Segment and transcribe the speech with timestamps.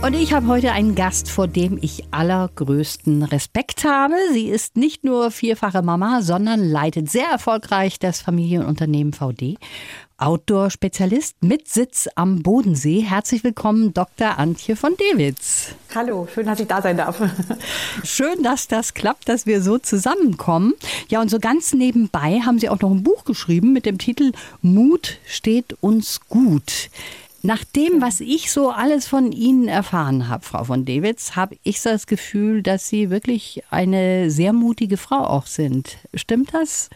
[0.00, 4.14] Und ich habe heute einen Gast, vor dem ich allergrößten Respekt habe.
[4.32, 9.58] Sie ist nicht nur vierfache Mama, sondern leitet sehr erfolgreich das Familienunternehmen VD.
[10.16, 13.00] Outdoor-Spezialist mit Sitz am Bodensee.
[13.00, 14.38] Herzlich willkommen, Dr.
[14.38, 15.74] Antje von Dewitz.
[15.92, 17.20] Hallo, schön, dass ich da sein darf.
[18.04, 20.74] Schön, dass das klappt, dass wir so zusammenkommen.
[21.08, 24.32] Ja, und so ganz nebenbei haben Sie auch noch ein Buch geschrieben mit dem Titel
[24.62, 26.90] Mut steht uns gut.
[27.42, 31.80] Nach dem, was ich so alles von Ihnen erfahren habe, Frau von Dewitz, habe ich
[31.82, 35.98] das Gefühl, dass Sie wirklich eine sehr mutige Frau auch sind.
[36.14, 36.90] Stimmt das?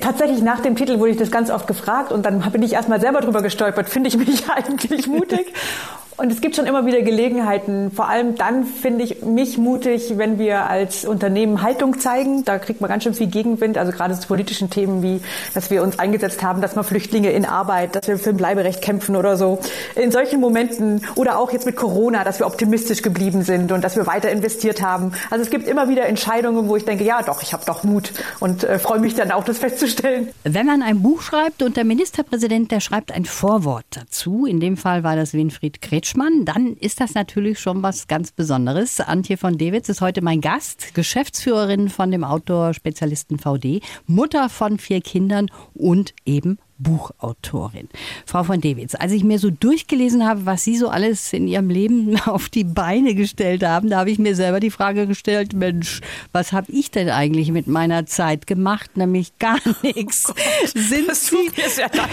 [0.00, 3.00] Tatsächlich nach dem Titel wurde ich das ganz oft gefragt und dann bin ich erstmal
[3.00, 5.46] selber drüber gestolpert, finde ich mich eigentlich mutig.
[6.18, 7.92] Und es gibt schon immer wieder Gelegenheiten.
[7.92, 12.44] Vor allem dann finde ich mich mutig, wenn wir als Unternehmen Haltung zeigen.
[12.44, 13.78] Da kriegt man ganz schön viel Gegenwind.
[13.78, 15.20] Also gerade zu politischen Themen wie,
[15.54, 18.82] dass wir uns eingesetzt haben, dass man Flüchtlinge in Arbeit, dass wir für ein Bleiberecht
[18.82, 19.60] kämpfen oder so.
[19.94, 23.94] In solchen Momenten oder auch jetzt mit Corona, dass wir optimistisch geblieben sind und dass
[23.94, 25.12] wir weiter investiert haben.
[25.30, 28.12] Also es gibt immer wieder Entscheidungen, wo ich denke, ja doch, ich habe doch Mut
[28.40, 30.30] und äh, freue mich dann auch, das festzustellen.
[30.42, 34.76] Wenn man ein Buch schreibt und der Ministerpräsident, der schreibt ein Vorwort dazu, in dem
[34.76, 38.98] Fall war das Winfried Kretsch, Kretschmann, dann ist das natürlich schon was ganz Besonderes.
[38.98, 45.02] Antje von Dewitz ist heute mein Gast, Geschäftsführerin von dem Outdoor-Spezialisten VD, Mutter von vier
[45.02, 47.88] Kindern und eben Buchautorin.
[48.26, 51.70] Frau von Dewitz, als ich mir so durchgelesen habe, was Sie so alles in Ihrem
[51.70, 56.00] Leben auf die Beine gestellt haben, da habe ich mir selber die Frage gestellt, Mensch,
[56.32, 58.96] was habe ich denn eigentlich mit meiner Zeit gemacht?
[58.96, 60.26] Nämlich gar nichts.
[60.30, 60.34] Oh
[60.74, 62.08] Sind das Sie mir sehr leid,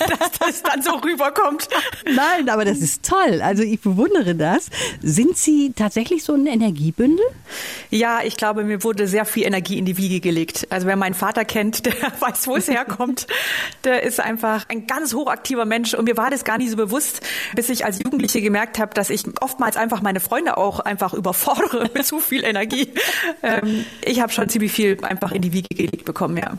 [0.18, 1.68] dass das dann so rüberkommt.
[2.04, 3.40] Nein, aber das ist toll.
[3.42, 4.68] Also ich bewundere das.
[5.00, 7.24] Sind Sie tatsächlich so ein Energiebündel?
[7.90, 10.66] Ja, ich glaube, mir wurde sehr viel Energie in die Wiege gelegt.
[10.70, 13.26] Also wer meinen Vater kennt, der weiß, wo es herkommt.
[13.84, 17.20] Der ist einfach ein ganz hochaktiver Mensch und mir war das gar nicht so bewusst,
[17.54, 21.90] bis ich als Jugendliche gemerkt habe, dass ich oftmals einfach meine Freunde auch einfach überfordere
[21.94, 22.88] mit zu viel Energie.
[23.42, 26.58] Ähm, ich habe schon ziemlich viel einfach in die Wiege gelegt bekommen, ja.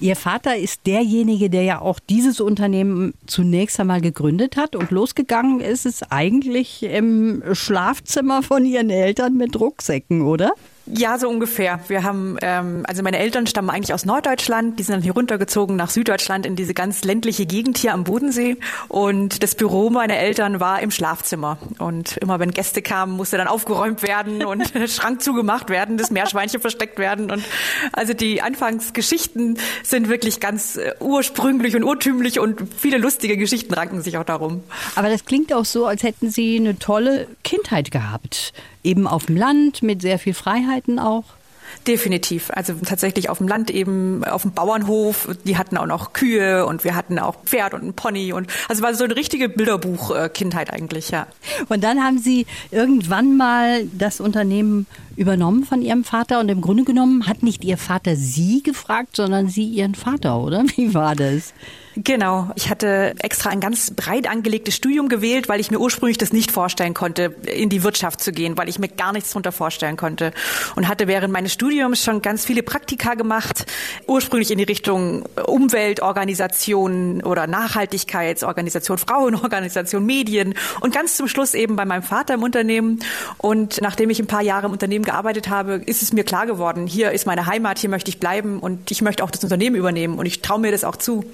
[0.00, 5.60] Ihr Vater ist derjenige, der ja auch dieses Unternehmen zunächst einmal gegründet hat und losgegangen
[5.60, 10.52] ist es eigentlich im Schlafzimmer von Ihren Eltern mit Rucksäcken, oder?
[10.86, 11.80] Ja, so ungefähr.
[11.88, 15.76] Wir haben, ähm, also meine Eltern stammen eigentlich aus Norddeutschland, die sind dann hier runtergezogen
[15.76, 18.58] nach Süddeutschland in diese ganz ländliche Gegend hier am Bodensee.
[18.88, 21.56] Und das Büro meiner Eltern war im Schlafzimmer.
[21.78, 26.60] Und immer wenn Gäste kamen, musste dann aufgeräumt werden und Schrank zugemacht werden, das Meerschweinchen
[26.60, 27.30] versteckt werden.
[27.30, 27.42] Und
[27.92, 34.02] also die Anfangsgeschichten sind wirklich ganz äh, ursprünglich und urtümlich und viele lustige Geschichten ranken
[34.02, 34.62] sich auch darum.
[34.96, 38.52] Aber das klingt auch so, als hätten Sie eine tolle Kindheit gehabt
[38.84, 41.24] eben auf dem Land mit sehr viel Freiheiten auch?
[41.86, 42.50] Definitiv.
[42.54, 45.28] Also tatsächlich auf dem Land eben, auf dem Bauernhof.
[45.44, 48.82] Die hatten auch noch Kühe und wir hatten auch Pferd und ein Pony und also
[48.82, 51.26] war so eine richtige Bilderbuch-Kindheit eigentlich, ja.
[51.68, 54.86] Und dann haben Sie irgendwann mal das Unternehmen
[55.16, 59.48] übernommen von Ihrem Vater und im Grunde genommen hat nicht Ihr Vater Sie gefragt, sondern
[59.48, 60.64] Sie Ihren Vater, oder?
[60.76, 61.52] Wie war das?
[61.96, 62.50] Genau.
[62.56, 66.50] Ich hatte extra ein ganz breit angelegtes Studium gewählt, weil ich mir ursprünglich das nicht
[66.50, 70.32] vorstellen konnte, in die Wirtschaft zu gehen, weil ich mir gar nichts darunter vorstellen konnte.
[70.74, 73.66] Und hatte während meines Studiums schon ganz viele Praktika gemacht,
[74.08, 81.84] ursprünglich in die Richtung Umweltorganisation oder Nachhaltigkeitsorganisation, Frauenorganisation, Medien und ganz zum Schluss eben bei
[81.84, 82.98] meinem Vater im Unternehmen.
[83.38, 86.88] Und nachdem ich ein paar Jahre im Unternehmen gearbeitet habe, ist es mir klar geworden,
[86.88, 90.18] hier ist meine Heimat, hier möchte ich bleiben und ich möchte auch das Unternehmen übernehmen
[90.18, 91.24] und ich traue mir das auch zu.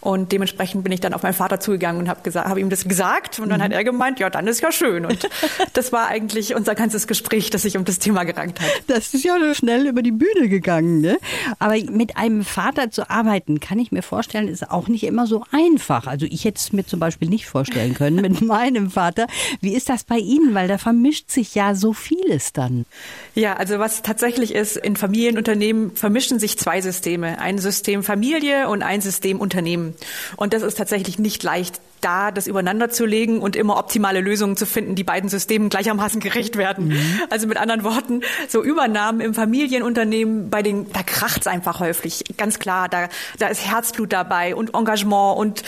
[0.00, 3.38] Und dementsprechend bin ich dann auf meinen Vater zugegangen und habe hab ihm das gesagt.
[3.38, 3.64] Und dann mhm.
[3.64, 5.04] hat er gemeint, ja, dann ist ja schön.
[5.04, 5.28] Und
[5.72, 8.68] das war eigentlich unser ganzes Gespräch, das sich um das Thema gerankt hat.
[8.86, 11.00] Das ist ja schnell über die Bühne gegangen.
[11.00, 11.18] Ne?
[11.58, 15.44] Aber mit einem Vater zu arbeiten, kann ich mir vorstellen, ist auch nicht immer so
[15.52, 16.06] einfach.
[16.06, 19.26] Also ich hätte es mir zum Beispiel nicht vorstellen können mit meinem Vater.
[19.60, 20.54] Wie ist das bei Ihnen?
[20.54, 22.86] Weil da vermischt sich ja so vieles dann.
[23.34, 27.40] Ja, also was tatsächlich ist, in Familienunternehmen vermischen sich zwei Systeme.
[27.40, 29.87] Ein System Familie und ein System Unternehmen.
[30.36, 34.56] Und das ist tatsächlich nicht leicht, da das übereinander zu legen und immer optimale Lösungen
[34.56, 36.88] zu finden, die beiden Systemen gleichermaßen gerecht werden.
[36.88, 37.20] Mhm.
[37.30, 42.24] Also mit anderen Worten, so Übernahmen im Familienunternehmen, bei den, da kracht's einfach häufig.
[42.36, 43.08] Ganz klar, da,
[43.38, 45.62] da ist Herzblut dabei und Engagement und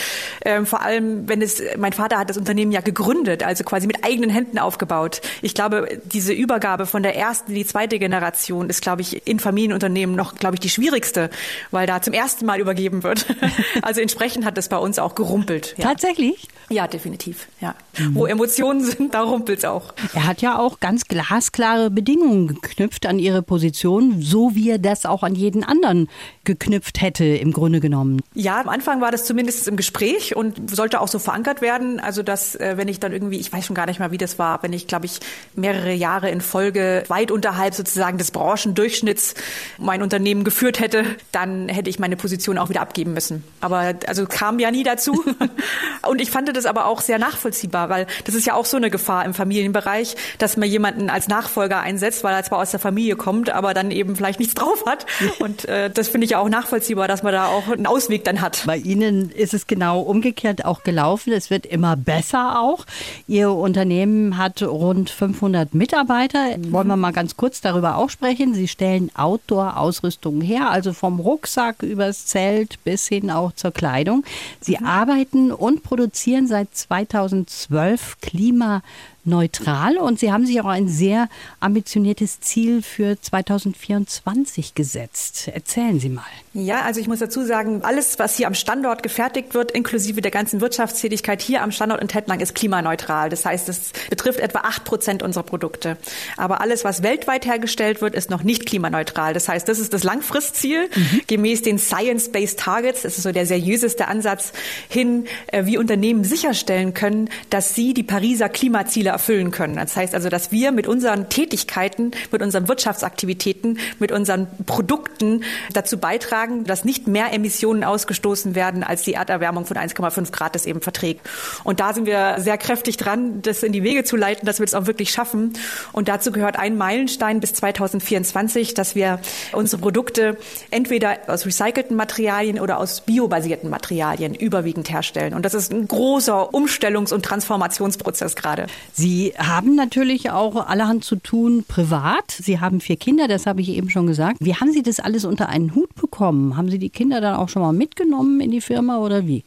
[0.45, 4.03] ähm, vor allem, wenn es, mein Vater hat das Unternehmen ja gegründet, also quasi mit
[4.03, 5.21] eigenen Händen aufgebaut.
[5.41, 9.39] Ich glaube, diese Übergabe von der ersten in die zweite Generation ist, glaube ich, in
[9.39, 11.29] Familienunternehmen noch, glaube ich, die schwierigste,
[11.69, 13.25] weil da zum ersten Mal übergeben wird.
[13.81, 15.75] Also entsprechend hat das bei uns auch gerumpelt.
[15.77, 15.85] Ja.
[15.85, 16.47] Tatsächlich Wirklich?
[16.69, 17.47] Ja, definitiv.
[17.59, 17.75] Ja.
[17.97, 18.15] Mhm.
[18.15, 19.93] Wo Emotionen sind, da rumpelt's auch.
[20.13, 25.05] Er hat ja auch ganz glasklare Bedingungen geknüpft an ihre Position, so wie er das
[25.05, 26.07] auch an jeden anderen
[26.45, 28.21] geknüpft hätte, im Grunde genommen.
[28.35, 31.99] Ja, am Anfang war das zumindest im Gespräch und sollte auch so verankert werden.
[31.99, 34.39] Also, dass, äh, wenn ich dann irgendwie, ich weiß schon gar nicht mal, wie das
[34.39, 35.19] war, wenn ich, glaube ich,
[35.55, 39.33] mehrere Jahre in Folge weit unterhalb sozusagen des Branchendurchschnitts
[39.77, 41.03] mein Unternehmen geführt hätte,
[41.33, 43.43] dann hätte ich meine Position auch wieder abgeben müssen.
[43.59, 45.25] Aber also kam ja nie dazu.
[46.11, 48.89] und ich fand das aber auch sehr nachvollziehbar, weil das ist ja auch so eine
[48.89, 53.15] Gefahr im Familienbereich, dass man jemanden als Nachfolger einsetzt, weil er zwar aus der Familie
[53.15, 55.05] kommt, aber dann eben vielleicht nichts drauf hat.
[55.39, 58.41] Und äh, das finde ich ja auch nachvollziehbar, dass man da auch einen Ausweg dann
[58.41, 58.63] hat.
[58.65, 61.31] Bei Ihnen ist es genau umgekehrt auch gelaufen.
[61.31, 62.85] Es wird immer besser auch.
[63.25, 66.57] Ihr Unternehmen hat rund 500 Mitarbeiter.
[66.71, 68.53] Wollen wir mal ganz kurz darüber auch sprechen.
[68.53, 74.25] Sie stellen Outdoor-Ausrüstung her, also vom Rucksack übers Zelt bis hin auch zur Kleidung.
[74.59, 74.85] Sie mhm.
[74.85, 76.00] arbeiten und produzieren
[76.47, 78.81] seit 2012 Klima
[79.23, 81.29] neutral und Sie haben sich auch ein sehr
[81.59, 85.47] ambitioniertes Ziel für 2024 gesetzt.
[85.47, 86.23] Erzählen Sie mal.
[86.53, 90.31] Ja, also ich muss dazu sagen, alles, was hier am Standort gefertigt wird, inklusive der
[90.31, 93.29] ganzen Wirtschaftstätigkeit hier am Standort in Tettnang, ist klimaneutral.
[93.29, 95.97] Das heißt, es betrifft etwa acht Prozent unserer Produkte.
[96.35, 99.33] Aber alles, was weltweit hergestellt wird, ist noch nicht klimaneutral.
[99.33, 101.21] Das heißt, das ist das Langfristziel, mhm.
[101.27, 103.03] gemäß den Science-Based Targets.
[103.03, 104.51] Das ist so der seriöseste Ansatz
[104.89, 109.75] hin, äh, wie Unternehmen sicherstellen können, dass sie die Pariser Klimaziele erfüllen können.
[109.75, 115.43] Das heißt also, dass wir mit unseren Tätigkeiten, mit unseren Wirtschaftsaktivitäten, mit unseren Produkten
[115.73, 120.65] dazu beitragen, dass nicht mehr Emissionen ausgestoßen werden, als die Erderwärmung von 1,5 Grad es
[120.65, 121.27] eben verträgt.
[121.63, 124.65] Und da sind wir sehr kräftig dran, das in die Wege zu leiten, dass wir
[124.65, 125.53] es auch wirklich schaffen.
[125.91, 129.19] Und dazu gehört ein Meilenstein bis 2024, dass wir
[129.51, 130.37] unsere Produkte
[130.69, 135.33] entweder aus recycelten Materialien oder aus biobasierten Materialien überwiegend herstellen.
[135.33, 138.67] Und das ist ein großer Umstellungs- und Transformationsprozess gerade.
[139.01, 142.29] Sie haben natürlich auch allerhand zu tun privat.
[142.29, 144.37] Sie haben vier Kinder, das habe ich eben schon gesagt.
[144.41, 146.55] Wie haben Sie das alles unter einen Hut bekommen?
[146.55, 149.43] Haben Sie die Kinder dann auch schon mal mitgenommen in die Firma oder wie?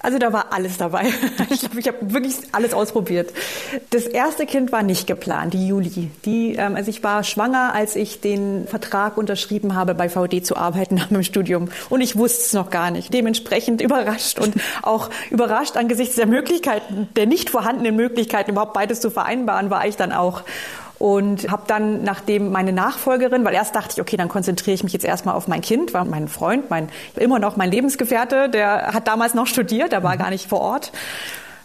[0.00, 1.06] Also da war alles dabei.
[1.48, 3.32] Ich glaube, ich habe wirklich alles ausprobiert.
[3.90, 6.10] Das erste Kind war nicht geplant, die Juli.
[6.24, 10.56] Die, ähm, also ich war schwanger, als ich den Vertrag unterschrieben habe, bei VD zu
[10.56, 11.68] arbeiten nach meinem Studium.
[11.88, 13.14] Und ich wusste es noch gar nicht.
[13.14, 19.00] Dementsprechend überrascht und auch überrascht angesichts der Möglichkeiten, der nicht vorhandenen Möglichkeiten, überhaupt beides beides
[19.00, 20.42] zu vereinbaren, war ich dann auch.
[20.98, 24.94] Und habe dann, nachdem meine Nachfolgerin, weil erst dachte ich, okay, dann konzentriere ich mich
[24.94, 29.06] jetzt erstmal auf mein Kind, war mein Freund, mein immer noch mein Lebensgefährte, der hat
[29.06, 30.92] damals noch studiert, der war gar nicht vor Ort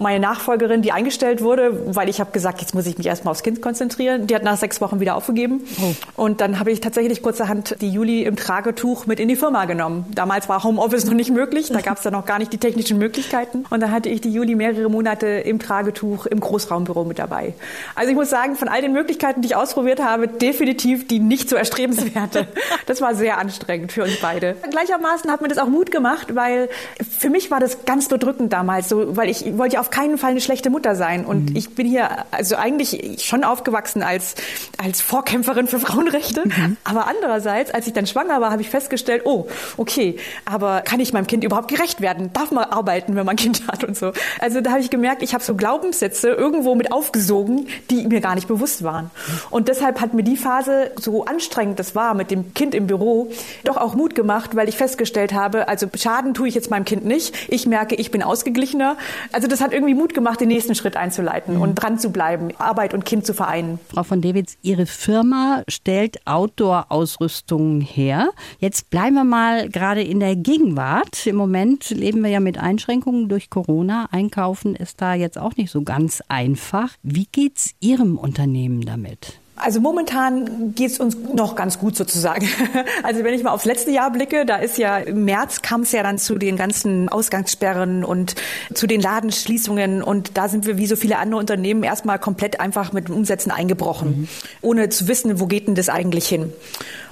[0.01, 3.43] meine Nachfolgerin, die eingestellt wurde, weil ich habe gesagt, jetzt muss ich mich erstmal aufs
[3.43, 4.27] Kind konzentrieren.
[4.27, 5.61] Die hat nach sechs Wochen wieder aufgegeben.
[5.81, 6.23] Oh.
[6.23, 10.05] Und dann habe ich tatsächlich kurzerhand die Juli im Tragetuch mit in die Firma genommen.
[10.13, 12.97] Damals war Homeoffice noch nicht möglich, da gab es dann noch gar nicht die technischen
[12.97, 13.65] Möglichkeiten.
[13.69, 17.53] Und dann hatte ich die Juli mehrere Monate im Tragetuch im Großraumbüro mit dabei.
[17.95, 21.49] Also ich muss sagen, von all den Möglichkeiten, die ich ausprobiert habe, definitiv die nicht
[21.49, 22.47] so erstrebenswerte.
[22.87, 24.55] Das war sehr anstrengend für uns beide.
[24.69, 26.67] Gleichermaßen hat mir das auch Mut gemacht, weil
[27.07, 30.31] für mich war das ganz bedrückend damals, so, weil ich wollte ja auf keinen Fall
[30.31, 31.25] eine schlechte Mutter sein.
[31.25, 31.55] Und mhm.
[31.55, 34.35] ich bin hier also eigentlich schon aufgewachsen als,
[34.77, 36.43] als Vorkämpferin für Frauenrechte.
[36.45, 36.77] Mhm.
[36.83, 39.47] Aber andererseits, als ich dann schwanger war, habe ich festgestellt, oh,
[39.77, 42.31] okay, aber kann ich meinem Kind überhaupt gerecht werden?
[42.33, 44.13] Darf man arbeiten, wenn man ein Kind hat und so?
[44.39, 48.35] Also da habe ich gemerkt, ich habe so Glaubenssätze irgendwo mit aufgesogen, die mir gar
[48.35, 49.11] nicht bewusst waren.
[49.49, 53.31] Und deshalb hat mir die Phase, so anstrengend das war mit dem Kind im Büro,
[53.63, 57.05] doch auch Mut gemacht, weil ich festgestellt habe, also Schaden tue ich jetzt meinem Kind
[57.05, 57.35] nicht.
[57.49, 58.97] Ich merke, ich bin ausgeglichener.
[59.31, 61.61] Also das hat irgendwie Mut gemacht, den nächsten Schritt einzuleiten mhm.
[61.61, 63.79] und dran zu bleiben, Arbeit und Kind zu vereinen.
[63.93, 68.29] Frau von Dewitz, Ihre Firma stellt Outdoor-Ausrüstung her.
[68.59, 71.25] Jetzt bleiben wir mal gerade in der Gegenwart.
[71.25, 74.07] Im Moment leben wir ja mit Einschränkungen durch Corona.
[74.11, 76.91] Einkaufen ist da jetzt auch nicht so ganz einfach.
[77.03, 79.39] Wie geht's Ihrem Unternehmen damit?
[79.61, 82.47] Also momentan geht es uns noch ganz gut sozusagen.
[83.03, 85.91] Also wenn ich mal aufs letzte Jahr blicke, da ist ja im März kam es
[85.91, 88.35] ja dann zu den ganzen Ausgangssperren und
[88.73, 92.93] zu den Ladenschließungen und da sind wir wie so viele andere Unternehmen erstmal komplett einfach
[92.93, 94.27] mit Umsätzen eingebrochen, mhm.
[94.61, 96.53] ohne zu wissen, wo geht denn das eigentlich hin.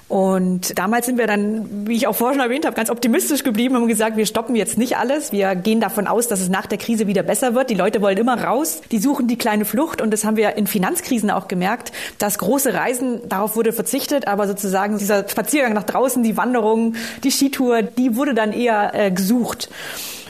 [0.10, 3.76] Und damals sind wir dann, wie ich auch vorhin schon erwähnt habe, ganz optimistisch geblieben
[3.76, 5.32] haben gesagt, wir stoppen jetzt nicht alles.
[5.32, 7.70] Wir gehen davon aus, dass es nach der Krise wieder besser wird.
[7.70, 8.82] Die Leute wollen immer raus.
[8.92, 10.02] Die suchen die kleine Flucht.
[10.02, 14.28] Und das haben wir in Finanzkrisen auch gemerkt, dass große Reisen, darauf wurde verzichtet.
[14.28, 19.12] Aber sozusagen dieser Spaziergang nach draußen, die Wanderung, die Skitour, die wurde dann eher äh,
[19.12, 19.70] gesucht.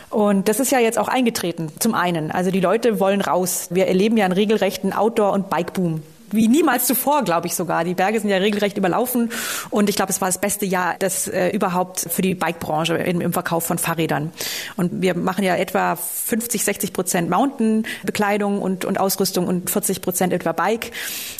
[0.09, 2.31] Und das ist ja jetzt auch eingetreten, zum einen.
[2.31, 3.67] Also die Leute wollen raus.
[3.69, 6.01] Wir erleben ja einen regelrechten Outdoor- und Bikeboom.
[6.31, 7.83] Wie niemals zuvor, glaube ich sogar.
[7.83, 9.31] Die Berge sind ja regelrecht überlaufen
[9.69, 13.21] und ich glaube, es war das beste Jahr das äh, überhaupt für die Bikebranche im,
[13.21, 14.31] im Verkauf von Fahrrädern.
[14.77, 20.33] Und wir machen ja etwa 50, 60 Prozent Mountain-Bekleidung und, und Ausrüstung und 40 Prozent
[20.33, 20.91] etwa Bike.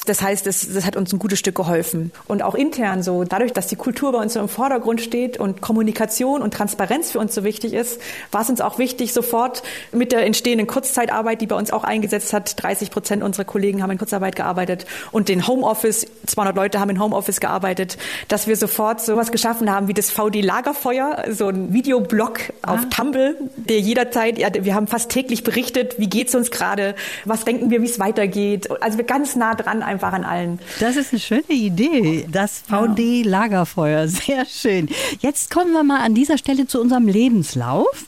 [0.06, 2.12] Das heißt, das, das hat uns ein gutes Stück geholfen.
[2.28, 5.62] Und auch intern so, dadurch, dass die Kultur bei uns so im Vordergrund steht und
[5.62, 10.12] Kommunikation und Transparenz für uns so wichtig ist, war es uns auch wichtig, sofort mit
[10.12, 13.98] der entstehenden Kurzzeitarbeit, die bei uns auch eingesetzt hat, 30 Prozent unserer Kollegen haben in
[13.98, 14.79] Kurzarbeit gearbeitet
[15.12, 19.88] und den Homeoffice, 200 Leute haben in Homeoffice gearbeitet, dass wir sofort sowas geschaffen haben
[19.88, 22.74] wie das VD Lagerfeuer, so ein Videoblog ah.
[22.74, 26.96] auf Tumble, der jederzeit, ja, wir haben fast täglich berichtet, wie geht's uns gerade,
[27.26, 28.70] was denken wir, wie es weitergeht.
[28.82, 30.60] Also wir ganz nah dran einfach an allen.
[30.80, 34.90] Das ist eine schöne Idee, das VD Lagerfeuer, sehr schön.
[35.20, 38.06] Jetzt kommen wir mal an dieser Stelle zu unserem Lebenslauf.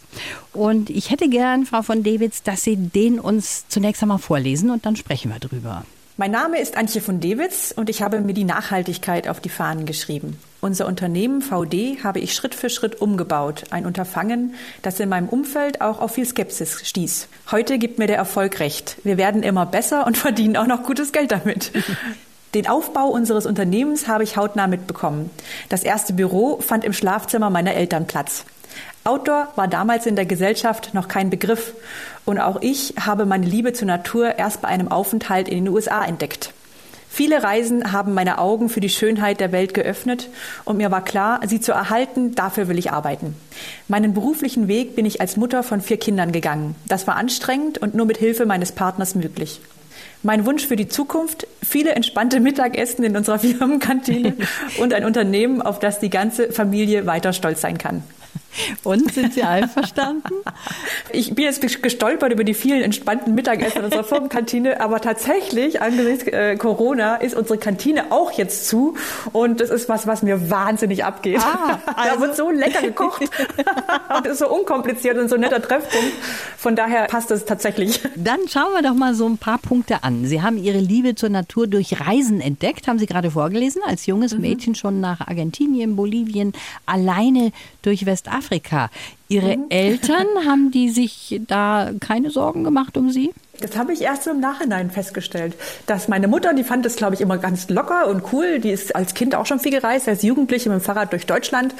[0.54, 4.86] Und ich hätte gern, Frau von Dewitz, dass Sie den uns zunächst einmal vorlesen und
[4.86, 5.86] dann sprechen wir drüber.
[6.18, 9.86] Mein Name ist Antje von Dewitz und ich habe mir die Nachhaltigkeit auf die Fahnen
[9.86, 10.38] geschrieben.
[10.60, 13.64] Unser Unternehmen VD habe ich Schritt für Schritt umgebaut.
[13.72, 17.30] Ein Unterfangen, das in meinem Umfeld auch auf viel Skepsis stieß.
[17.50, 18.98] Heute gibt mir der Erfolg recht.
[19.04, 21.72] Wir werden immer besser und verdienen auch noch gutes Geld damit.
[22.54, 25.30] Den Aufbau unseres Unternehmens habe ich hautnah mitbekommen.
[25.70, 28.44] Das erste Büro fand im Schlafzimmer meiner Eltern Platz.
[29.04, 31.74] Outdoor war damals in der Gesellschaft noch kein Begriff
[32.26, 36.06] und auch ich habe meine Liebe zur Natur erst bei einem Aufenthalt in den USA
[36.06, 36.54] entdeckt.
[37.10, 40.30] Viele Reisen haben meine Augen für die Schönheit der Welt geöffnet
[40.66, 43.36] und mir war klar, sie zu erhalten, dafür will ich arbeiten.
[43.88, 46.76] Meinen beruflichen Weg bin ich als Mutter von vier Kindern gegangen.
[46.88, 49.60] Das war anstrengend und nur mit Hilfe meines Partners möglich.
[50.24, 54.38] Mein Wunsch für die Zukunft, viele entspannte Mittagessen in unserer Firmenkantine
[54.80, 58.04] und ein Unternehmen, auf das die ganze Familie weiter stolz sein kann.
[58.84, 60.34] Und sind Sie einverstanden?
[61.12, 66.28] Ich bin jetzt gestolpert über die vielen entspannten Mittagessen in unserer Firmenkantine, aber tatsächlich, angesichts
[66.28, 68.96] äh, Corona, ist unsere Kantine auch jetzt zu
[69.32, 71.40] und das ist was, was mir wahnsinnig abgeht.
[71.40, 72.12] Ah, also.
[72.12, 73.22] Da wird so lecker gekocht
[74.18, 76.12] und ist so unkompliziert und so ein netter Treffpunkt.
[76.58, 78.02] Von daher passt es tatsächlich.
[78.16, 80.26] Dann schauen wir doch mal so ein paar Punkte an.
[80.26, 84.34] Sie haben Ihre Liebe zur Natur durch Reisen entdeckt, haben Sie gerade vorgelesen, als junges
[84.34, 84.42] mhm.
[84.42, 86.52] Mädchen schon nach Argentinien, Bolivien,
[86.86, 88.41] alleine durch Westafrika.
[88.42, 88.90] Afrika.
[89.30, 89.66] Ihre mhm.
[89.70, 93.32] Eltern, haben die sich da keine Sorgen gemacht um Sie?
[93.62, 97.22] Das habe ich erst im Nachhinein festgestellt, dass meine Mutter, die fand das, glaube ich,
[97.22, 98.60] immer ganz locker und cool.
[98.60, 101.76] Die ist als Kind auch schon viel gereist, als Jugendliche mit dem Fahrrad durch Deutschland.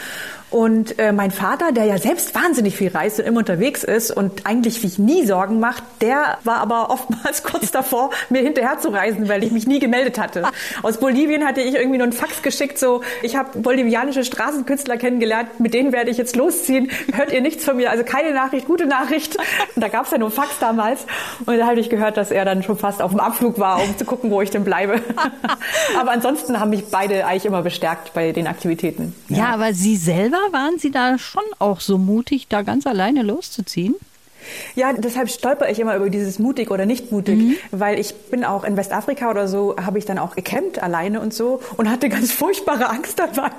[0.52, 4.46] Und äh, mein Vater, der ja selbst wahnsinnig viel reist und immer unterwegs ist und
[4.46, 9.30] eigentlich sich nie Sorgen macht, der war aber oftmals kurz davor, mir hinterher zu reisen,
[9.30, 10.44] weil ich mich nie gemeldet hatte.
[10.84, 15.60] Aus Bolivien hatte ich irgendwie nur einen Fax geschickt, so, ich habe bolivianische Straßenkünstler kennengelernt,
[15.60, 16.92] mit denen werde ich jetzt losziehen.
[17.14, 17.90] Hört ihr nichts von mir?
[17.90, 19.38] Also keine Nachricht, gute Nachricht.
[19.76, 21.06] Und da gab es ja nur Fax damals.
[21.46, 23.98] Und da habe ich gehört, dass er dann schon fast auf dem Abflug war, um
[23.98, 25.02] zu gucken, wo ich denn bleibe.
[26.00, 29.16] aber ansonsten haben mich beide eigentlich immer bestärkt bei den Aktivitäten.
[29.30, 33.24] Ja, ja aber Sie selber waren Sie da schon auch so mutig, da ganz alleine
[33.24, 33.96] loszuziehen?
[34.76, 37.56] Ja, deshalb stolper ich immer über dieses mutig oder nicht mutig, mhm.
[37.72, 41.34] weil ich bin auch in Westafrika oder so, habe ich dann auch gecampt alleine und
[41.34, 43.52] so und hatte ganz furchtbare Angst dabei.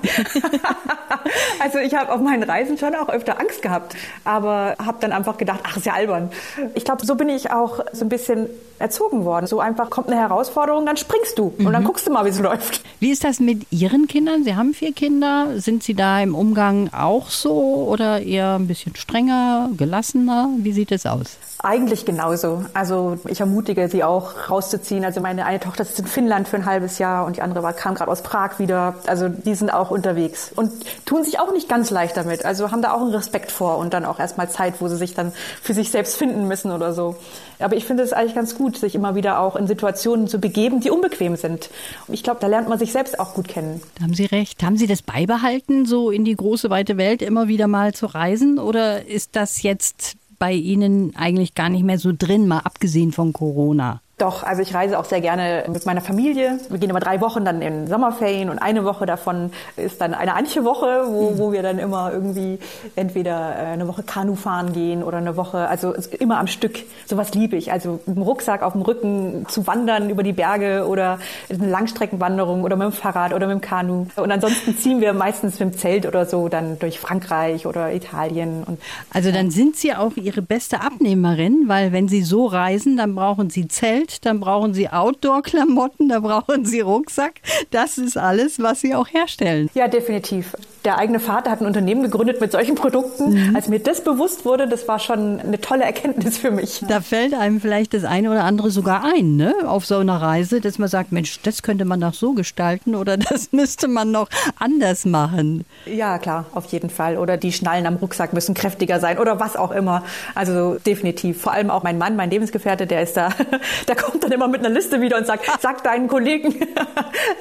[1.59, 5.37] also ich habe auf meinen Reisen schon auch öfter Angst gehabt, aber habe dann einfach
[5.37, 6.31] gedacht, ach, ist ja albern.
[6.75, 8.49] Ich glaube, so bin ich auch so ein bisschen
[8.79, 9.47] erzogen worden.
[9.47, 11.67] So einfach kommt eine Herausforderung, dann springst du mhm.
[11.67, 11.87] und dann mhm.
[11.87, 12.81] guckst du mal, wie es läuft.
[12.99, 14.43] Wie ist das mit Ihren Kindern?
[14.43, 15.59] Sie haben vier Kinder.
[15.59, 20.49] Sind Sie da im Umgang auch so oder eher ein bisschen strenger, gelassener?
[20.57, 21.37] Wie sieht es aus?
[21.59, 22.65] Eigentlich genauso.
[22.73, 25.05] Also ich ermutige sie auch rauszuziehen.
[25.05, 27.71] Also meine eine Tochter ist in Finnland für ein halbes Jahr und die andere war,
[27.71, 28.95] kam gerade aus Prag wieder.
[29.07, 30.71] Also die sind auch unterwegs und
[31.05, 32.43] tun sich auch nicht ganz leicht damit.
[32.43, 35.13] Also haben da auch einen Respekt vor und dann auch erstmal Zeit, wo sie sich
[35.13, 37.15] dann für sich selbst finden müssen oder so.
[37.59, 40.81] Aber ich finde es eigentlich ganz gut, sich immer wieder auch in Situationen zu begeben,
[40.81, 41.69] die unbequem sind.
[42.07, 43.81] Und ich glaube, da lernt man sich selbst auch gut kennen.
[43.95, 44.61] Da haben Sie recht.
[44.63, 48.59] Haben Sie das beibehalten, so in die große weite Welt immer wieder mal zu reisen?
[48.59, 53.31] Oder ist das jetzt bei Ihnen eigentlich gar nicht mehr so drin, mal abgesehen von
[53.31, 54.01] Corona?
[54.23, 56.57] Doch, also ich reise auch sehr gerne mit meiner Familie.
[56.69, 60.35] Wir gehen immer drei Wochen dann in Sommerferien und eine Woche davon ist dann eine
[60.35, 61.39] Antje-Woche, wo, mhm.
[61.39, 62.57] wo wir dann immer irgendwie
[62.95, 66.79] entweder äh, eine Woche Kanu fahren gehen oder eine Woche, also immer am Stück.
[67.05, 67.73] Sowas liebe ich.
[67.73, 72.63] Also mit dem Rucksack auf dem Rücken zu wandern über die Berge oder eine Langstreckenwanderung
[72.63, 74.05] oder mit dem Fahrrad oder mit dem Kanu.
[74.15, 78.63] Und ansonsten ziehen wir meistens mit dem Zelt oder so dann durch Frankreich oder Italien.
[78.63, 83.15] Und, also dann sind Sie auch Ihre beste Abnehmerin, weil wenn Sie so reisen, dann
[83.15, 87.41] brauchen Sie Zelt Dann brauchen Sie Outdoor-Klamotten, da brauchen Sie Rucksack.
[87.71, 89.69] Das ist alles, was Sie auch herstellen.
[89.73, 90.55] Ja, definitiv.
[90.85, 93.33] Der eigene Vater hat ein Unternehmen gegründet mit solchen Produkten.
[93.33, 93.55] Mhm.
[93.55, 96.81] Als mir das bewusst wurde, das war schon eine tolle Erkenntnis für mich.
[96.87, 99.53] Da fällt einem vielleicht das eine oder andere sogar ein, ne?
[99.65, 103.17] Auf so einer Reise, dass man sagt, Mensch, das könnte man noch so gestalten oder
[103.29, 105.65] das müsste man noch anders machen.
[105.85, 107.17] Ja, klar, auf jeden Fall.
[107.17, 110.03] Oder die Schnallen am Rucksack müssen kräftiger sein oder was auch immer.
[110.35, 111.41] Also definitiv.
[111.41, 113.29] Vor allem auch mein Mann, mein Lebensgefährte, der ist da,
[113.87, 116.55] der kommt dann immer mit einer Liste wieder und sagt, sag deinen Kollegen,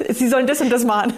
[0.08, 1.12] sie sollen das und das machen.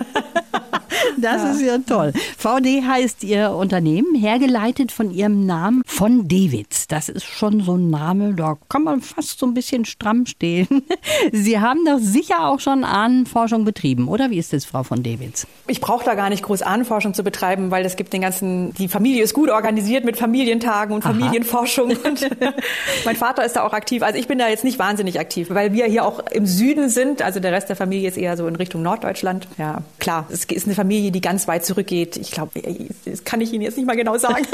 [1.16, 1.50] Das ja.
[1.50, 2.12] ist ja toll.
[2.38, 6.86] VD heißt Ihr Unternehmen, hergeleitet von Ihrem Namen von Dewitz.
[6.86, 10.68] Das ist schon so ein Name, da kann man fast so ein bisschen stramm stehen.
[11.32, 15.46] Sie haben doch sicher auch schon Ahnenforschung betrieben, oder wie ist das, Frau von Dewitz?
[15.66, 18.88] Ich brauche da gar nicht groß Ahnenforschung zu betreiben, weil es gibt den ganzen, die
[18.88, 21.94] Familie ist gut organisiert mit Familientagen und Familienforschung.
[22.04, 22.28] Und
[23.04, 24.02] mein Vater ist da auch aktiv.
[24.02, 27.22] Also ich bin da jetzt nicht wahnsinnig aktiv, weil wir hier auch im Süden sind.
[27.22, 29.48] Also der Rest der Familie ist eher so in Richtung Norddeutschland.
[29.58, 32.16] Ja, klar, es ist eine Familie, die ganz weit zurückgeht.
[32.16, 32.60] Ich glaube,
[33.04, 34.46] das kann ich Ihnen jetzt nicht mal genau sagen.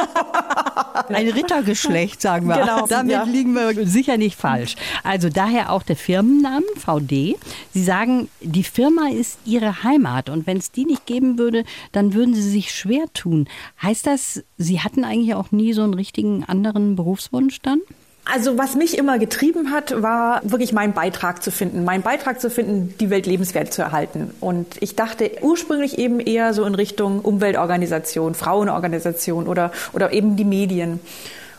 [1.08, 2.56] Ein Rittergeschlecht, sagen wir.
[2.56, 3.22] Genau, Damit ja.
[3.24, 4.76] liegen wir sicher nicht falsch.
[5.02, 7.36] Also daher auch der Firmennamen VD.
[7.72, 12.14] Sie sagen, die Firma ist Ihre Heimat und wenn es die nicht geben würde, dann
[12.14, 13.48] würden Sie sich schwer tun.
[13.82, 17.80] Heißt das, Sie hatten eigentlich auch nie so einen richtigen anderen Berufswunsch dann?
[18.24, 22.50] Also was mich immer getrieben hat, war wirklich meinen Beitrag zu finden, meinen Beitrag zu
[22.50, 24.32] finden, die Welt lebenswert zu erhalten.
[24.40, 30.44] Und ich dachte ursprünglich eben eher so in Richtung Umweltorganisation, Frauenorganisation oder, oder eben die
[30.44, 31.00] Medien.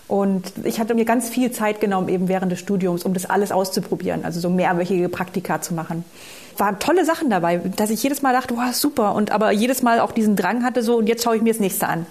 [0.07, 3.51] Und ich hatte mir ganz viel Zeit genommen, eben während des Studiums, um das alles
[3.51, 6.05] auszuprobieren, also so mehrwöchige Praktika zu machen
[6.57, 9.15] waren tolle Sachen dabei, dass ich jedes Mal dachte, wow, super.
[9.15, 11.59] Und aber jedes Mal auch diesen Drang hatte, so, und jetzt schaue ich mir das
[11.59, 12.05] nächste an.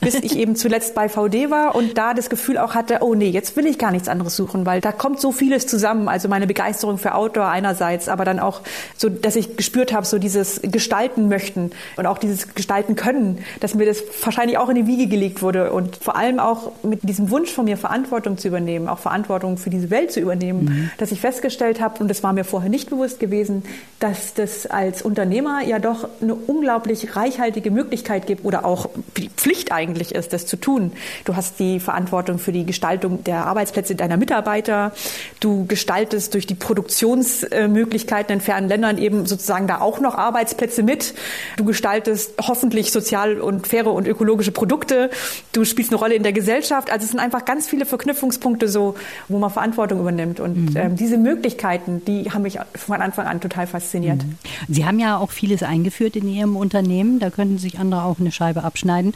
[0.00, 3.28] Bis ich eben zuletzt bei VD war und da das Gefühl auch hatte, oh nee,
[3.28, 6.08] jetzt will ich gar nichts anderes suchen, weil da kommt so vieles zusammen.
[6.08, 8.60] Also meine Begeisterung für Outdoor einerseits, aber dann auch
[8.96, 13.74] so, dass ich gespürt habe, so dieses Gestalten möchten und auch dieses Gestalten können, dass
[13.74, 17.30] mir das wahrscheinlich auch in die Wiege gelegt wurde und vor allem auch mit diesem
[17.30, 20.90] Wunsch von mir, Verantwortung zu übernehmen, auch Verantwortung für diese Welt zu übernehmen, mhm.
[20.98, 23.62] dass ich festgestellt habe, und das war mir vorher nicht bewusst gewesen,
[24.00, 29.72] dass das als Unternehmer ja doch eine unglaublich reichhaltige Möglichkeit gibt oder auch die Pflicht
[29.72, 30.92] eigentlich ist, das zu tun.
[31.24, 34.92] Du hast die Verantwortung für die Gestaltung der Arbeitsplätze deiner Mitarbeiter.
[35.40, 41.14] Du gestaltest durch die Produktionsmöglichkeiten in fernen Ländern eben sozusagen da auch noch Arbeitsplätze mit.
[41.56, 45.10] Du gestaltest hoffentlich sozial und faire und ökologische Produkte.
[45.52, 46.90] Du spielst eine Rolle in der Gesellschaft.
[46.90, 48.94] Also es sind einfach ganz viele Verknüpfungspunkte so,
[49.28, 50.40] wo man Verantwortung übernimmt.
[50.40, 50.76] Und mhm.
[50.76, 54.24] ähm, diese Möglichkeiten, die haben mich von Anfang an total fasziniert.
[54.24, 54.38] Mhm.
[54.68, 57.18] Sie haben ja auch vieles eingeführt in Ihrem Unternehmen.
[57.18, 59.14] Da könnten sich andere auch eine Scheibe abschneiden.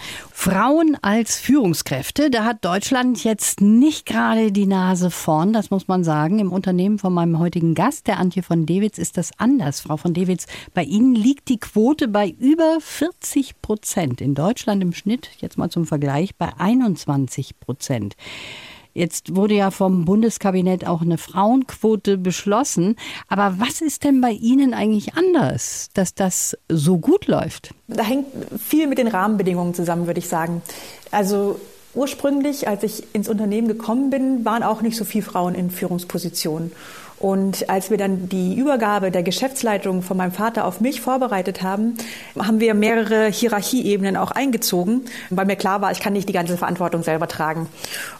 [0.50, 6.04] Frauen als Führungskräfte, da hat Deutschland jetzt nicht gerade die Nase vorn, das muss man
[6.04, 6.38] sagen.
[6.38, 9.80] Im Unternehmen von meinem heutigen Gast, der Antje von Dewitz, ist das anders.
[9.80, 14.22] Frau von Dewitz, bei Ihnen liegt die Quote bei über 40 Prozent.
[14.22, 18.16] In Deutschland im Schnitt, jetzt mal zum Vergleich, bei 21 Prozent.
[18.98, 22.96] Jetzt wurde ja vom Bundeskabinett auch eine Frauenquote beschlossen.
[23.28, 27.72] Aber was ist denn bei Ihnen eigentlich anders, dass das so gut läuft?
[27.86, 28.26] Da hängt
[28.58, 30.62] viel mit den Rahmenbedingungen zusammen, würde ich sagen.
[31.12, 31.60] Also
[31.94, 36.72] ursprünglich, als ich ins Unternehmen gekommen bin, waren auch nicht so viele Frauen in Führungspositionen.
[37.20, 41.94] Und als wir dann die Übergabe der Geschäftsleitung von meinem Vater auf mich vorbereitet haben,
[42.38, 46.56] haben wir mehrere Hierarchieebenen auch eingezogen, weil mir klar war, ich kann nicht die ganze
[46.56, 47.66] Verantwortung selber tragen.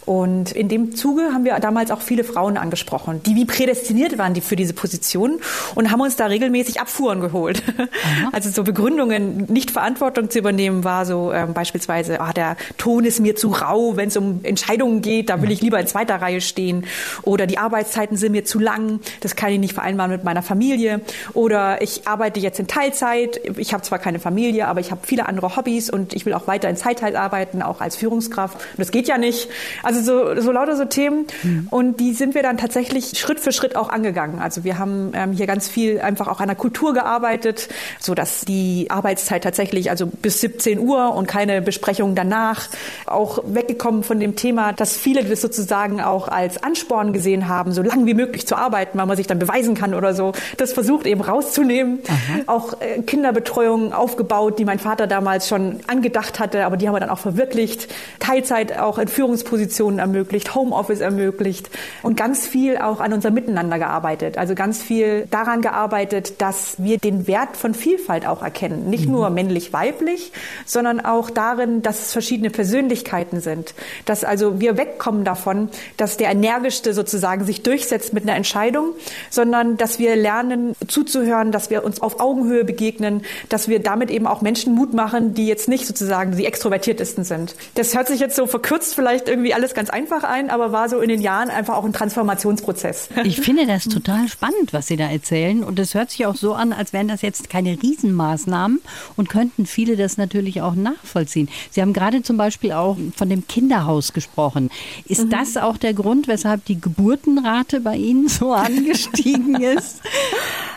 [0.04, 4.34] Und in dem Zuge haben wir damals auch viele Frauen angesprochen, die wie prädestiniert waren
[4.34, 5.40] die für diese Position
[5.74, 7.62] und haben uns da regelmäßig Abfuhren geholt.
[7.78, 8.30] Aha.
[8.32, 13.20] Also so Begründungen, nicht Verantwortung zu übernehmen, war so ähm, beispielsweise, ah, der Ton ist
[13.20, 16.40] mir zu rau, wenn es um Entscheidungen geht, da will ich lieber in zweiter Reihe
[16.40, 16.84] stehen.
[17.22, 18.87] Oder die Arbeitszeiten sind mir zu lang
[19.20, 21.00] das kann ich nicht vereinbaren mit meiner Familie.
[21.34, 25.26] Oder ich arbeite jetzt in Teilzeit, ich habe zwar keine Familie, aber ich habe viele
[25.26, 28.56] andere Hobbys und ich will auch weiter in Zeitzeit arbeiten, auch als Führungskraft.
[28.56, 29.48] Und das geht ja nicht.
[29.82, 31.26] Also so, so lauter so Themen.
[31.42, 31.68] Mhm.
[31.70, 34.40] Und die sind wir dann tatsächlich Schritt für Schritt auch angegangen.
[34.40, 38.42] Also wir haben ähm, hier ganz viel einfach auch an der Kultur gearbeitet, so dass
[38.42, 42.68] die Arbeitszeit tatsächlich also bis 17 Uhr und keine Besprechungen danach
[43.06, 47.82] auch weggekommen von dem Thema, dass viele das sozusagen auch als Ansporn gesehen haben, so
[47.82, 50.32] lange wie möglich zu arbeiten arbeiten, weil man sich dann beweisen kann oder so.
[50.56, 52.00] Das versucht eben rauszunehmen.
[52.06, 52.40] Aha.
[52.46, 57.00] Auch äh, Kinderbetreuung aufgebaut, die mein Vater damals schon angedacht hatte, aber die haben wir
[57.00, 57.88] dann auch verwirklicht.
[58.20, 61.70] Teilzeit auch in Führungspositionen ermöglicht, Homeoffice ermöglicht
[62.02, 64.38] und ganz viel auch an unser Miteinander gearbeitet.
[64.38, 68.88] Also ganz viel daran gearbeitet, dass wir den Wert von Vielfalt auch erkennen.
[68.90, 69.12] Nicht mhm.
[69.12, 70.32] nur männlich-weiblich,
[70.66, 73.74] sondern auch darin, dass es verschiedene Persönlichkeiten sind.
[74.04, 78.94] Dass also wir wegkommen davon, dass der Energischste sozusagen sich durchsetzt mit einer Entscheidung Entscheidung,
[79.30, 84.26] sondern dass wir lernen zuzuhören, dass wir uns auf Augenhöhe begegnen, dass wir damit eben
[84.26, 87.54] auch Menschen Mut machen, die jetzt nicht sozusagen die extrovertiertesten sind.
[87.74, 91.00] Das hört sich jetzt so verkürzt vielleicht irgendwie alles ganz einfach ein, aber war so
[91.00, 93.08] in den Jahren einfach auch ein Transformationsprozess.
[93.24, 95.64] Ich finde das total spannend, was Sie da erzählen.
[95.64, 98.80] Und es hört sich auch so an, als wären das jetzt keine Riesenmaßnahmen
[99.16, 101.48] und könnten viele das natürlich auch nachvollziehen.
[101.70, 104.70] Sie haben gerade zum Beispiel auch von dem Kinderhaus gesprochen.
[105.06, 105.30] Ist mhm.
[105.30, 110.00] das auch der Grund, weshalb die Geburtenrate bei Ihnen so angestiegen ist?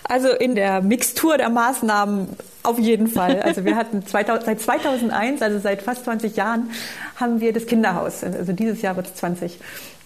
[0.04, 2.28] Also in der Mixtur der Maßnahmen
[2.64, 3.42] auf jeden Fall.
[3.42, 6.72] Also wir hatten 2000, seit 2001, also seit fast 20 Jahren,
[7.16, 8.24] haben wir das Kinderhaus.
[8.24, 9.60] Also dieses Jahr wird es 20.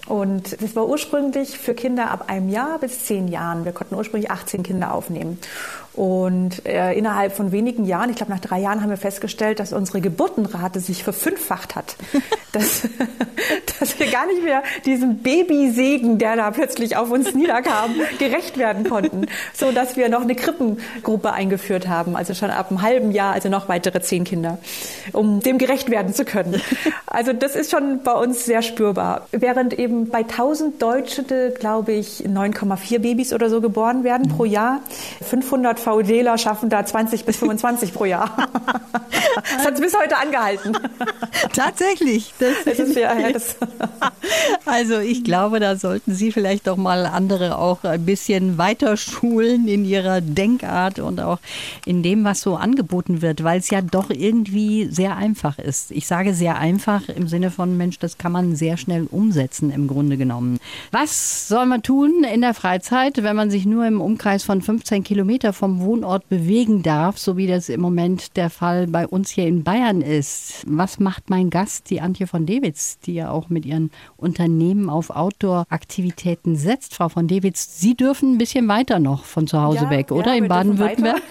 [0.07, 3.65] Und das war ursprünglich für Kinder ab einem Jahr bis zehn Jahren.
[3.65, 5.39] Wir konnten ursprünglich 18 Kinder aufnehmen.
[5.95, 9.71] Und äh, innerhalb von wenigen Jahren, ich glaube nach drei Jahren, haben wir festgestellt, dass
[9.71, 11.95] unsere Geburtenrate sich verfünffacht hat.
[12.51, 12.83] dass,
[13.79, 18.89] dass wir gar nicht mehr diesem Babysegen, der da plötzlich auf uns niederkam, gerecht werden
[18.89, 19.27] konnten.
[19.53, 23.47] So dass wir noch eine Krippengruppe eingeführt haben, also schon ab einem halben Jahr, also
[23.47, 24.57] noch weitere zehn Kinder,
[25.13, 26.61] um dem gerecht werden zu können.
[27.07, 29.27] Also das ist schon bei uns sehr spürbar.
[29.31, 31.23] Während eben bei 1000 Deutsche,
[31.57, 34.81] glaube ich, 9,4 Babys oder so geboren werden pro Jahr,
[35.21, 38.29] 500 VDler schaffen da 20 bis 25 pro Jahr.
[39.35, 40.77] das hat bis heute angehalten.
[41.53, 42.33] Tatsächlich.
[42.39, 43.57] Das ist ja, das
[44.65, 49.67] also ich glaube, da sollten Sie vielleicht doch mal andere auch ein bisschen weiter schulen
[49.67, 51.39] in ihrer Denkart und auch
[51.85, 55.91] in dem, was so angeboten wird, weil es ja doch irgendwie sehr einfach ist.
[55.91, 59.87] Ich sage sehr einfach im Sinne von, Mensch, das kann man sehr schnell umsetzen im
[59.87, 60.59] Grunde genommen.
[60.91, 65.03] Was soll man tun in der Freizeit, wenn man sich nur im Umkreis von 15
[65.03, 69.47] Kilometer vom Wohnort bewegen darf, so wie das im Moment der Fall bei uns hier
[69.47, 70.63] in Bayern ist.
[70.67, 75.09] Was macht mein Gast, die Antje von Dewitz, die ja auch mit ihren Unternehmen auf
[75.09, 76.95] Outdoor-Aktivitäten setzt?
[76.95, 80.33] Frau von Dewitz, Sie dürfen ein bisschen weiter noch von zu Hause ja, weg, oder?
[80.33, 81.21] Ja, in Baden-Württemberg?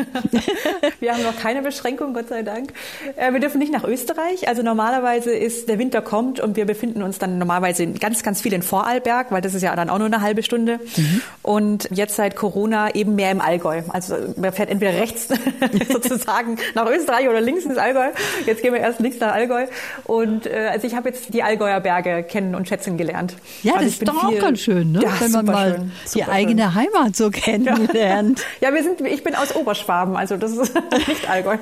[1.01, 2.73] wir haben noch keine Beschränkung, Gott sei Dank.
[3.17, 4.49] Äh, wir dürfen nicht nach Österreich.
[4.49, 8.53] Also normalerweise ist der Winter kommt und wir befinden uns dann normalerweise ganz, ganz viel
[8.53, 10.81] in Vorarlberg, weil das ist ja dann auch nur eine halbe Stunde.
[10.97, 11.21] Mhm.
[11.43, 13.83] Und jetzt seit Corona eben mehr im Allgäu.
[13.89, 15.29] Also man fährt entweder rechts
[15.89, 18.11] sozusagen nach Österreich oder links ins Allgäu.
[18.47, 19.67] Jetzt gehen wir erst links nach Allgäu.
[20.05, 23.37] Und äh, also ich habe jetzt die Allgäuer Berge kennen und schätzen gelernt.
[23.63, 25.01] Ja, also das ist doch auch ganz schön, ne?
[25.03, 26.75] Ja, wenn man mal schön, die eigene schön.
[26.75, 28.45] Heimat so kennenlernt.
[28.61, 28.69] Ja.
[28.69, 30.75] ja, wir sind, ich bin aus Oberschwaben, also das ist
[31.09, 31.59] nicht Allgäu.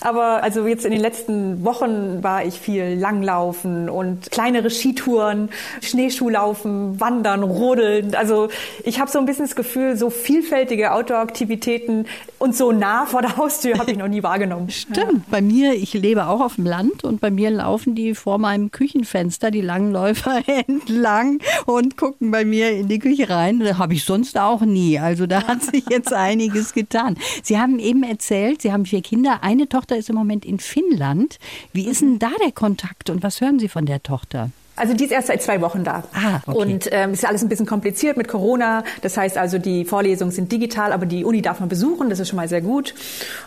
[0.00, 5.50] Aber also jetzt in den letzten Wochen war ich viel Langlaufen und kleinere Skitouren,
[5.82, 8.14] Schneeschuhlaufen, Wandern, Rodeln.
[8.14, 8.48] Also
[8.84, 12.06] ich habe so ein bisschen das Gefühl, so vielfältige Outdoor-Aktivitäten
[12.38, 14.70] und so nah vor der Haustür habe ich noch nie wahrgenommen.
[14.70, 14.96] Stimmt.
[14.98, 15.20] Ja.
[15.30, 18.70] Bei mir, ich lebe auch auf dem Land und bei mir laufen die vor meinem
[18.70, 23.60] Küchenfenster, die Langläufer entlang und gucken bei mir in die Küche rein.
[23.60, 24.98] Das habe ich sonst auch nie.
[24.98, 27.16] Also da hat sich jetzt einiges getan.
[27.42, 29.42] Sie haben eben erzählt, Sie haben vier Kinder.
[29.42, 31.38] Eine Tochter ist im Moment in Finnland.
[31.72, 34.50] Wie ist denn da der Kontakt und was hören Sie von der Tochter?
[34.76, 36.04] Also die ist erst seit zwei Wochen da.
[36.12, 36.58] Ah, okay.
[36.58, 38.84] Und ähm, ist alles ein bisschen kompliziert mit Corona.
[39.00, 42.10] Das heißt also, die Vorlesungen sind digital, aber die Uni darf man besuchen.
[42.10, 42.94] Das ist schon mal sehr gut.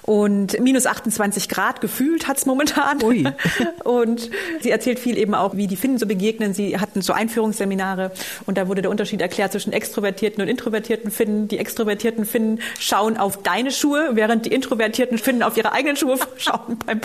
[0.01, 3.01] Und minus 28 Grad gefühlt hat's momentan.
[3.03, 3.25] Ui.
[3.83, 6.53] Und sie erzählt viel eben auch, wie die Finnen so begegnen.
[6.53, 8.11] Sie hatten so Einführungsseminare
[8.45, 11.47] und da wurde der Unterschied erklärt zwischen extrovertierten und introvertierten Finnen.
[11.47, 16.17] Die extrovertierten Finnen schauen auf deine Schuhe, während die introvertierten Finnen auf ihre eigenen Schuhe
[16.37, 17.01] schauen beim,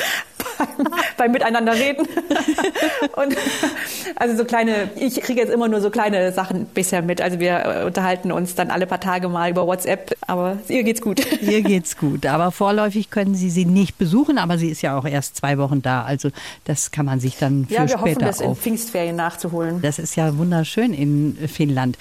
[0.59, 2.07] beim, beim Miteinander reden.
[3.17, 3.37] Und
[4.17, 7.21] also so kleine, ich kriege jetzt immer nur so kleine Sachen bisher mit.
[7.21, 11.01] Also wir äh, unterhalten uns dann alle paar Tage mal über WhatsApp, aber ihr geht's
[11.01, 11.21] gut.
[11.43, 15.05] Ihr geht's gut, aber vorläufig können Sie sie nicht besuchen, aber sie ist ja auch
[15.05, 16.05] erst zwei Wochen da.
[16.05, 16.31] Also
[16.65, 19.83] das kann man sich dann für ja, wir später hoffen, das in Pfingstferien nachzuholen.
[19.83, 21.99] Das ist ja wunderschön in Finnland.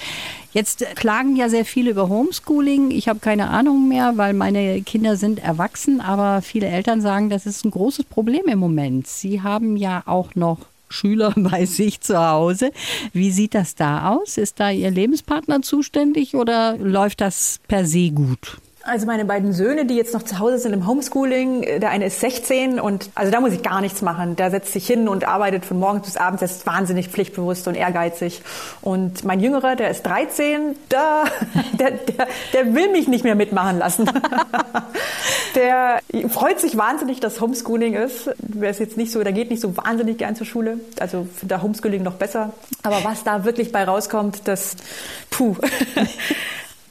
[0.53, 2.91] Jetzt klagen ja sehr viele über Homeschooling.
[2.91, 7.47] Ich habe keine Ahnung mehr, weil meine Kinder sind erwachsen, aber viele Eltern sagen, das
[7.47, 9.07] ist ein großes Problem im Moment.
[9.07, 10.59] Sie haben ja auch noch
[10.93, 12.71] Schüler bei sich zu Hause.
[13.11, 14.37] Wie sieht das da aus?
[14.37, 18.57] Ist da Ihr Lebenspartner zuständig oder läuft das per se gut?
[18.85, 22.05] Also meine beiden Söhne, die jetzt noch zu Hause sind im Homeschooling, äh, der eine
[22.05, 24.35] ist 16 und also da muss ich gar nichts machen.
[24.35, 27.75] Der setzt sich hin und arbeitet von morgens bis abends, der ist wahnsinnig pflichtbewusst und
[27.75, 28.41] ehrgeizig.
[28.81, 31.23] Und mein Jüngerer, der ist 13, da,
[31.79, 34.05] der, der, der will mich nicht mehr mitmachen lassen.
[35.55, 38.29] der freut sich wahnsinnig, dass Homeschooling ist.
[38.37, 40.79] Der ist jetzt nicht so, der geht nicht so wahnsinnig gern zur Schule.
[40.99, 42.53] Also finde da Homeschooling noch besser.
[42.83, 44.75] Aber was da wirklich bei rauskommt, das,
[45.29, 45.55] puh.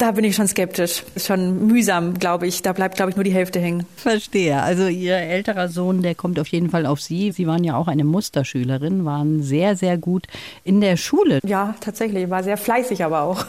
[0.03, 1.05] Da bin ich schon skeptisch.
[1.15, 2.61] Ist schon mühsam, glaube ich.
[2.61, 3.87] Da bleibt, glaube ich, nur die Hälfte hängen.
[3.95, 4.61] Verstehe.
[4.61, 7.31] Also Ihr älterer Sohn, der kommt auf jeden Fall auf Sie.
[7.31, 10.27] Sie waren ja auch eine Musterschülerin, waren sehr, sehr gut
[10.65, 11.39] in der Schule.
[11.47, 12.29] Ja, tatsächlich.
[12.29, 13.47] War sehr fleißig aber auch.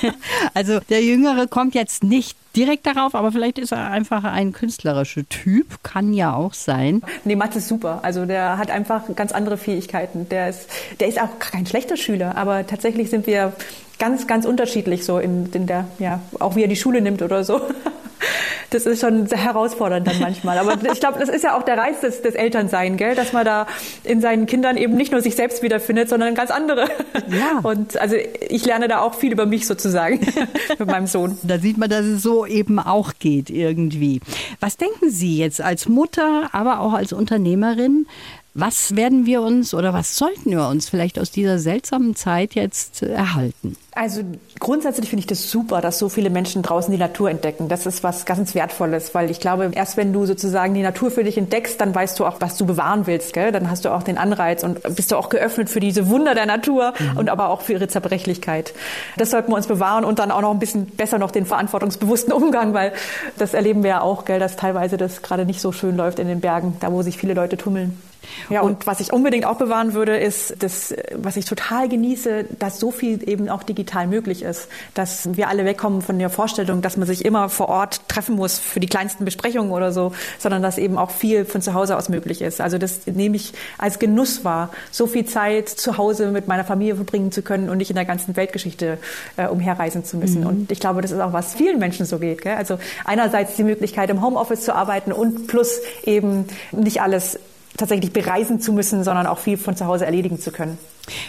[0.54, 5.28] also der Jüngere kommt jetzt nicht direkt darauf, aber vielleicht ist er einfach ein künstlerischer
[5.28, 7.02] Typ, kann ja auch sein.
[7.24, 7.98] Nee, Mathe ist super.
[8.02, 10.28] Also der hat einfach ganz andere Fähigkeiten.
[10.28, 13.52] Der ist, der ist auch kein schlechter Schüler, aber tatsächlich sind wir
[13.98, 17.44] ganz, ganz unterschiedlich so in, in der, ja, auch wie er die Schule nimmt oder
[17.44, 17.60] so.
[18.70, 20.58] Das ist schon sehr herausfordernd dann manchmal.
[20.58, 23.14] Aber ich glaube, das ist ja auch der Reiz des, des Elternsein, gell?
[23.14, 23.66] dass man da
[24.02, 26.88] in seinen Kindern eben nicht nur sich selbst wiederfindet, sondern ganz andere.
[27.28, 27.60] Ja.
[27.62, 30.20] Und also ich lerne da auch viel über mich sozusagen
[30.78, 31.38] mit meinem Sohn.
[31.44, 34.20] Da sieht man, dass es so eben auch geht irgendwie.
[34.58, 38.06] Was denken Sie jetzt als Mutter, aber auch als Unternehmerin?
[38.58, 43.02] Was werden wir uns oder was sollten wir uns vielleicht aus dieser seltsamen Zeit jetzt
[43.02, 43.76] erhalten?
[43.94, 44.22] Also
[44.58, 47.68] grundsätzlich finde ich das super, dass so viele Menschen draußen die Natur entdecken.
[47.68, 51.22] Das ist was ganz Wertvolles, weil ich glaube, erst wenn du sozusagen die Natur für
[51.22, 53.34] dich entdeckst, dann weißt du auch, was du bewahren willst.
[53.34, 53.52] Gell?
[53.52, 56.46] Dann hast du auch den Anreiz und bist du auch geöffnet für diese Wunder der
[56.46, 57.18] Natur mhm.
[57.18, 58.72] und aber auch für ihre Zerbrechlichkeit.
[59.18, 62.32] Das sollten wir uns bewahren und dann auch noch ein bisschen besser noch den verantwortungsbewussten
[62.32, 62.94] Umgang, weil
[63.36, 66.26] das erleben wir ja auch, gell, dass teilweise das gerade nicht so schön läuft in
[66.26, 68.00] den Bergen, da wo sich viele Leute tummeln.
[68.50, 72.78] Ja, und was ich unbedingt auch bewahren würde, ist das, was ich total genieße, dass
[72.78, 74.68] so viel eben auch digital möglich ist.
[74.94, 78.58] Dass wir alle wegkommen von der Vorstellung, dass man sich immer vor Ort treffen muss
[78.58, 82.08] für die kleinsten Besprechungen oder so, sondern dass eben auch viel von zu Hause aus
[82.08, 82.60] möglich ist.
[82.60, 86.96] Also das nehme ich als Genuss wahr, so viel Zeit zu Hause mit meiner Familie
[86.96, 88.98] verbringen zu können und nicht in der ganzen Weltgeschichte
[89.36, 90.40] äh, umherreisen zu müssen.
[90.40, 90.46] Mhm.
[90.46, 92.42] Und ich glaube, das ist auch was vielen Menschen so geht.
[92.42, 92.56] Gell?
[92.56, 97.38] Also einerseits die Möglichkeit, im Homeoffice zu arbeiten und plus eben nicht alles
[97.76, 100.78] tatsächlich bereisen zu müssen, sondern auch viel von zu Hause erledigen zu können.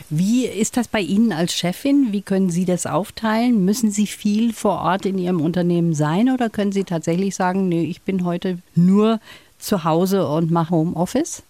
[0.09, 2.07] Wie ist das bei Ihnen als Chefin?
[2.11, 3.63] Wie können Sie das aufteilen?
[3.65, 7.83] Müssen Sie viel vor Ort in Ihrem Unternehmen sein oder können Sie tatsächlich sagen, nee,
[7.83, 9.19] ich bin heute nur
[9.59, 11.43] zu Hause und mache Homeoffice?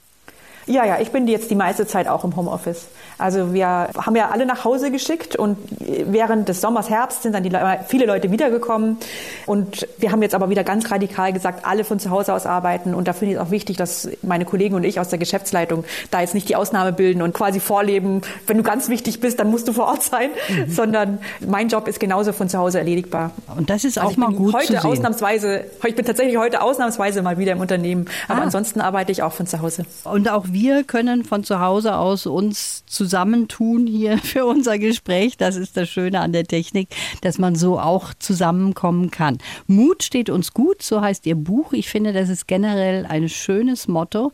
[0.68, 2.88] Ja, ja, ich bin jetzt die meiste Zeit auch im Homeoffice.
[3.18, 7.44] Also wir haben ja alle nach Hause geschickt und während des Sommers, Herbst sind dann
[7.44, 7.52] die,
[7.88, 8.98] viele Leute wiedergekommen.
[9.46, 12.94] Und wir haben jetzt aber wieder ganz radikal gesagt, alle von zu Hause aus arbeiten.
[12.94, 15.84] Und da finde ich es auch wichtig, dass meine Kollegen und ich aus der Geschäftsleitung
[16.12, 19.50] da jetzt nicht die Ausnahme bilden und quasi vorleben, wenn du ganz wichtig bist, dann
[19.50, 20.70] musst du vor Ort sein, mhm.
[20.70, 23.32] sondern mein Job ist genauso von zu Hause erledigbar.
[23.56, 24.92] Und das ist also auch mal gut heute zu sehen.
[24.92, 28.44] ausnahmsweise, ich bin tatsächlich heute ausnahmsweise mal wieder im Unternehmen, aber ah.
[28.44, 29.86] ansonsten arbeite ich auch von zu Hause.
[30.04, 35.38] Und auch wir können von zu Hause aus uns zu zusammentun hier für unser Gespräch.
[35.38, 36.90] Das ist das Schöne an der Technik,
[37.22, 39.38] dass man so auch zusammenkommen kann.
[39.68, 41.74] Mut steht uns gut, so heißt Ihr Buch.
[41.74, 44.32] Ich finde, das ist generell ein schönes Motto.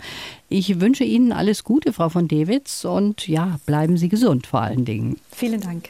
[0.50, 4.86] Ich wünsche Ihnen alles Gute, Frau von Dewitz, und ja, bleiben Sie gesund vor allen
[4.86, 5.20] Dingen.
[5.32, 5.90] Vielen Dank.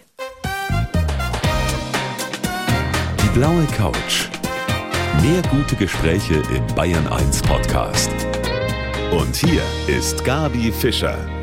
[3.21, 4.29] Die blaue Couch.
[5.21, 8.09] Mehr gute Gespräche im Bayern 1 Podcast.
[9.19, 11.42] Und hier ist Gabi Fischer.